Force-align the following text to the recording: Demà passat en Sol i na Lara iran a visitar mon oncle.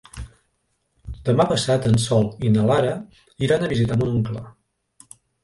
Demà 1.27 1.45
passat 1.51 1.85
en 1.89 1.99
Sol 2.05 2.25
i 2.49 2.51
na 2.57 2.65
Lara 2.71 2.95
iran 3.49 3.67
a 3.67 3.71
visitar 3.75 4.01
mon 4.01 4.13
oncle. 4.19 4.45